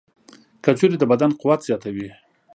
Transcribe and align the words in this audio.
کجورې 0.63 0.97
د 0.99 1.03
بدن 1.11 1.31
قوت 1.39 1.59
زیاتوي. 1.67 2.09